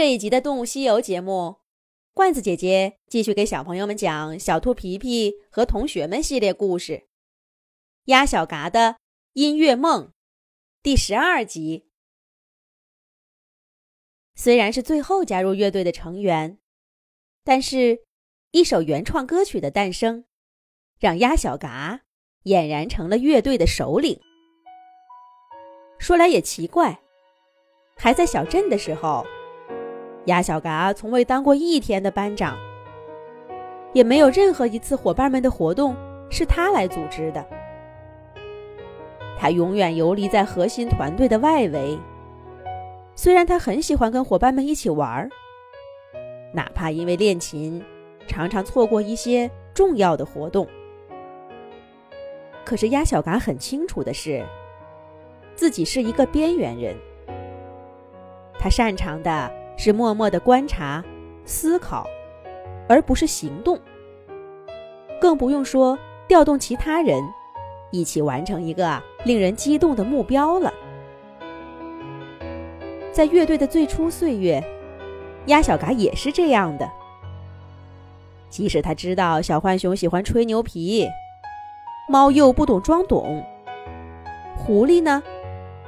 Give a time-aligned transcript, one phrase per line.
[0.00, 1.56] 这一集的《动物西游》节目，
[2.14, 6.92] 罐子姐姐继续给小朋友们讲《小兔皮皮和同学们》系列故事，
[8.04, 8.96] 《鸭小嘎的
[9.34, 10.06] 音乐梦》
[10.82, 11.90] 第十二集。
[14.34, 16.58] 虽然是最后加入乐队的成员，
[17.44, 18.06] 但是，
[18.52, 20.24] 一首原创歌曲的诞生，
[20.98, 22.00] 让鸭小嘎
[22.44, 24.18] 俨然成了乐队的首领。
[25.98, 27.02] 说来也奇怪，
[27.98, 29.26] 还在小镇的时候。
[30.26, 32.56] 鸭小嘎从未当过一天的班长，
[33.92, 35.96] 也没有任何一次伙伴们的活动
[36.28, 37.44] 是他来组织的。
[39.38, 41.98] 他永远游离在核心团队的外围。
[43.16, 45.30] 虽然他很喜欢跟伙伴们一起玩儿，
[46.52, 47.82] 哪怕因为练琴，
[48.26, 50.66] 常常错过一些重要的活动。
[52.64, 54.44] 可是鸭小嘎很清楚的是，
[55.54, 56.94] 自己是一个边缘人。
[58.58, 59.59] 他擅长的。
[59.82, 61.02] 是默默的观察、
[61.46, 62.06] 思考，
[62.86, 63.80] 而不是行动。
[65.18, 67.18] 更不用说调动其他人，
[67.90, 70.70] 一起完成一个令人激动的目标了。
[73.10, 74.62] 在乐队的最初岁月，
[75.46, 76.86] 鸭小嘎也是这样的。
[78.50, 81.08] 即使他知道小浣熊喜欢吹牛皮，
[82.06, 83.42] 猫又不懂装懂，
[84.58, 85.22] 狐狸呢，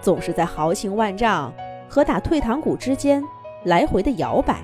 [0.00, 1.52] 总是在豪情万丈
[1.90, 3.22] 和打退堂鼓之间。
[3.64, 4.56] 来回的摇摆，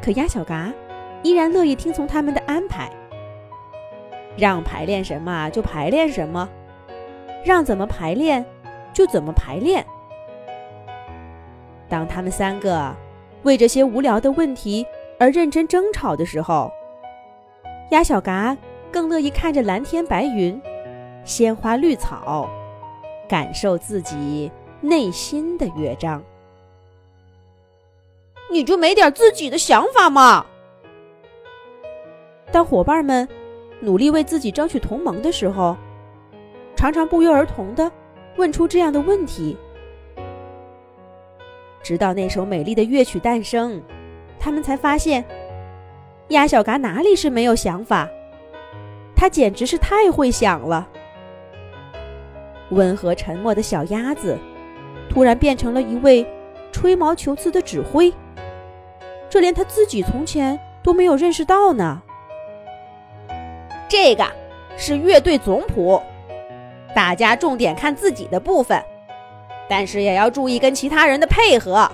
[0.00, 0.72] 可鸭小嘎
[1.22, 2.90] 依然乐意听从他们的安排，
[4.36, 6.48] 让排练什么就排练什么，
[7.44, 8.44] 让怎么排练
[8.92, 9.84] 就怎么排练。
[11.88, 12.94] 当他们三个
[13.42, 14.86] 为这些无聊的问题
[15.18, 16.70] 而认真争吵的时候，
[17.90, 18.56] 鸭小嘎
[18.92, 20.60] 更乐意看着蓝天白云、
[21.24, 22.48] 鲜花绿草，
[23.28, 26.22] 感受自己内心的乐章。
[28.50, 30.44] 你就没点自己的想法吗？
[32.50, 33.28] 当伙伴们
[33.80, 35.76] 努力为自己争取同盟的时候，
[36.74, 37.90] 常常不约而同的
[38.36, 39.56] 问出这样的问题。
[41.82, 43.80] 直到那首美丽的乐曲诞生，
[44.38, 45.24] 他们才发现，
[46.28, 48.08] 鸭小嘎哪里是没有想法，
[49.14, 50.88] 他简直是太会想了。
[52.70, 54.36] 温和沉默的小鸭子，
[55.08, 56.26] 突然变成了一位
[56.72, 58.12] 吹毛求疵的指挥。
[59.30, 62.02] 这连他自己从前都没有认识到呢。
[63.88, 64.26] 这个
[64.76, 66.02] 是乐队总谱，
[66.94, 68.82] 大家重点看自己的部分，
[69.68, 71.88] 但是也要注意跟其他人的配合。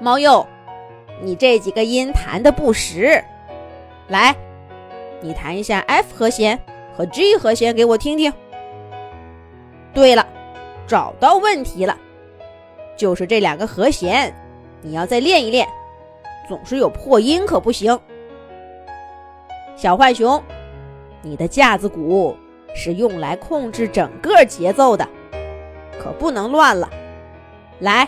[0.00, 0.46] 猫鼬，
[1.22, 3.22] 你这几个音弹的不实，
[4.08, 4.34] 来，
[5.20, 6.58] 你弹一下 F 和弦
[6.96, 8.32] 和 G 和弦给我听听。
[9.92, 10.26] 对了，
[10.86, 11.96] 找到问题了，
[12.96, 14.34] 就是这两个和弦。
[14.84, 15.66] 你要再练一练，
[16.46, 17.98] 总是有破音可不行。
[19.76, 20.40] 小浣熊，
[21.22, 22.36] 你的架子鼓
[22.76, 25.08] 是用来控制整个节奏的，
[25.98, 26.90] 可不能乱了。
[27.78, 28.06] 来，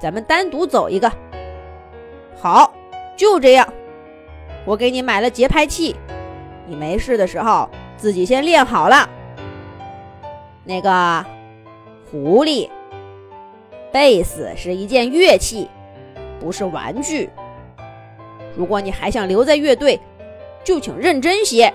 [0.00, 1.12] 咱们单独走一个。
[2.40, 2.72] 好，
[3.14, 3.70] 就这样。
[4.64, 5.94] 我给你买了节拍器，
[6.66, 9.06] 你没事的时候自己先练好了。
[10.64, 11.22] 那个
[12.10, 12.70] 狐狸，
[13.92, 15.68] 贝斯是一件乐器。
[16.40, 17.28] 不是玩具。
[18.56, 20.00] 如果你还想留在乐队，
[20.64, 21.72] 就请认真些。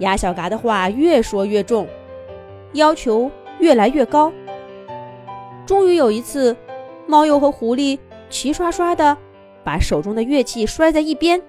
[0.00, 1.88] 鸭小嘎的话越说越重，
[2.74, 4.30] 要求越来越高。
[5.64, 6.54] 终于有一次，
[7.06, 7.98] 猫鼬和狐狸
[8.28, 9.16] 齐刷刷的
[9.64, 11.40] 把手中的乐器摔在一边，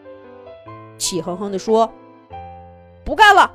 [0.97, 1.91] 气哼哼的说
[3.03, 3.51] ：“不干了，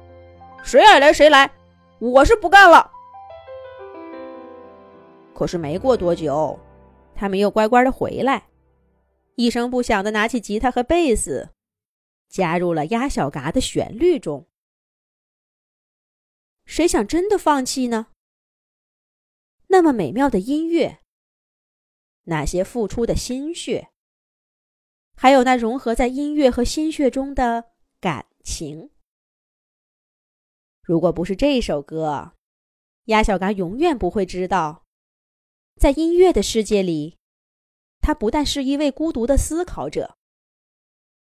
[0.63, 1.51] 谁爱来谁来，
[1.99, 2.91] 我是不干了。”
[5.43, 6.57] 可是没过多久，
[7.17, 8.49] 他们又乖乖的回来，
[9.35, 11.51] 一声不响的拿起吉他和贝斯，
[12.29, 14.49] 加入了鸭小嘎的旋律中。
[16.65, 18.13] 谁想真的放弃呢？
[19.67, 21.01] 那么美妙的音乐，
[22.27, 23.89] 那些付出的心血，
[25.17, 28.91] 还有那融合在音乐和心血中的感情，
[30.83, 32.35] 如果不是这首歌，
[33.07, 34.82] 鸭小嘎永远不会知道。
[35.83, 37.19] 在音乐的世界里，
[38.01, 40.17] 他不但是一位孤独的思考者，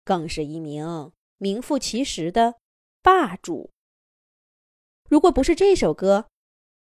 [0.04, 2.56] 更是一名名副其实的
[3.02, 3.72] 霸主。
[5.08, 6.28] 如果不是这首歌，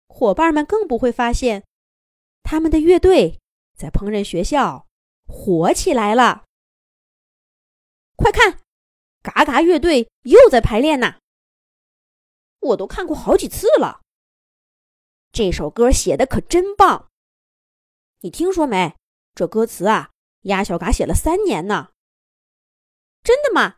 [0.09, 1.63] 伙伴们更不会发现，
[2.43, 3.39] 他们的乐队
[3.77, 4.89] 在烹饪学校
[5.29, 6.43] 火起来了。
[8.17, 8.59] 快看，
[9.23, 11.21] 嘎嘎乐队又在排练呢！
[12.59, 14.01] 我都看过好几次了。
[15.31, 17.10] 这首歌写的可真棒。
[18.23, 18.97] 你听说没？
[19.35, 20.11] 这歌词啊，
[20.43, 21.93] 鸭小嘎写了三年呢。
[23.23, 23.77] 真的吗？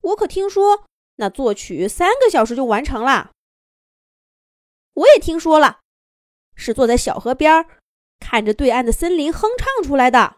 [0.00, 3.32] 我可听说那作曲三个小时就完成了。
[4.92, 5.80] 我也听说了，
[6.54, 7.66] 是坐在小河边
[8.20, 10.36] 看着对岸的森林哼唱出来的。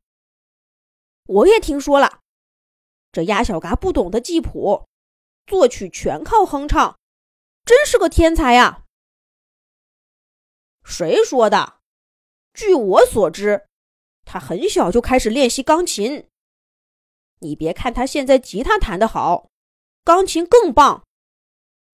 [1.24, 2.20] 我也听说了，
[3.10, 4.86] 这鸭小嘎不懂得记谱，
[5.46, 6.96] 作曲全靠哼唱，
[7.64, 8.84] 真是个天才呀！
[10.84, 11.75] 谁说的？
[12.56, 13.66] 据我所知，
[14.24, 16.26] 他很小就开始练习钢琴。
[17.40, 19.50] 你别看他现在吉他弹得好，
[20.02, 21.04] 钢琴更棒，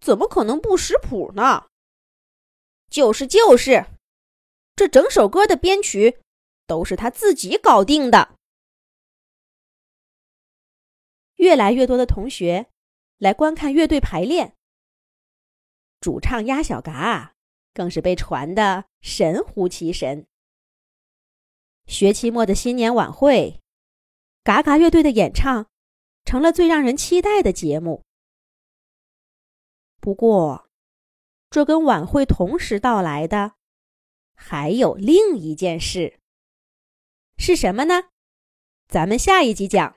[0.01, 1.67] 怎么可能不识谱呢？
[2.89, 3.87] 就是就是，
[4.77, 6.21] 这整首歌的编曲
[6.69, 8.37] 都是他自己搞定的。
[11.37, 12.69] 越来越多的同学
[13.19, 14.55] 来观看乐队排练，
[15.99, 17.35] 主唱鸭小嘎
[17.75, 20.29] 更是被传得神乎其神。
[21.93, 23.61] 学期末的新年晚会。
[24.43, 25.67] 嘎嘎乐队的演唱
[26.25, 28.03] 成了最让人期待的节目。
[30.01, 30.67] 不过，
[31.51, 33.53] 这跟晚会同时到来的
[34.35, 36.19] 还有另一件事，
[37.37, 38.09] 是什么呢？
[38.89, 39.95] 咱们下一集讲。